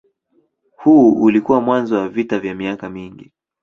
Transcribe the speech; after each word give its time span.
Huu 0.75 1.11
ulikuwa 1.21 1.61
mwanzo 1.61 1.95
wa 1.97 2.09
vita 2.09 2.39
vya 2.39 2.55
miaka 2.55 2.89
mingi. 2.89 3.31